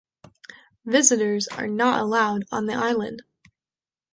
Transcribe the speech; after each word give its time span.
Visitors 0.83 1.47
are 1.47 1.67
not 1.67 2.01
allowed 2.01 2.45
on 2.51 2.65
the 2.65 2.73
island. 2.73 3.21